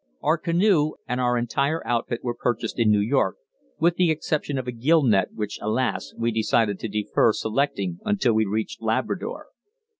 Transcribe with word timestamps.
Our 0.23 0.39
canoe 0.39 0.93
and 1.07 1.21
our 1.21 1.37
entire 1.37 1.85
outfit 1.85 2.23
were 2.23 2.33
purchased 2.33 2.79
in 2.79 2.89
New 2.89 3.01
York, 3.01 3.35
with 3.79 3.97
the 3.97 4.09
exception 4.09 4.57
of 4.57 4.65
a 4.67 4.71
gill 4.71 5.03
net, 5.03 5.31
which, 5.35 5.59
alas! 5.61 6.11
we 6.17 6.31
decided 6.31 6.79
to 6.79 6.87
defer 6.87 7.33
selecting 7.33 7.99
until 8.03 8.33
we 8.33 8.45
reached 8.45 8.81
Labrador. 8.81 9.49